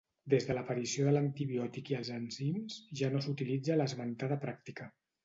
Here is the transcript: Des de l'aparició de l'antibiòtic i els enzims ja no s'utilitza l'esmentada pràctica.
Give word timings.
Des 0.33 0.45
de 0.45 0.53
l'aparició 0.57 1.03
de 1.07 1.11
l'antibiòtic 1.15 1.91
i 1.93 1.97
els 1.97 2.09
enzims 2.15 2.79
ja 3.03 3.11
no 3.17 3.21
s'utilitza 3.27 3.79
l'esmentada 3.83 4.39
pràctica. 4.49 4.89